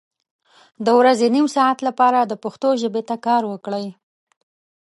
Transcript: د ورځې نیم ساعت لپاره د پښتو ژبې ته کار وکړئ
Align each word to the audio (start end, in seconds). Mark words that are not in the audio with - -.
د 0.85 0.87
ورځې 0.99 1.27
نیم 1.35 1.47
ساعت 1.55 1.77
لپاره 1.87 2.19
د 2.25 2.33
پښتو 2.43 2.69
ژبې 2.81 3.01
ته 3.09 3.15
کار 3.27 3.43
وکړئ 3.51 3.87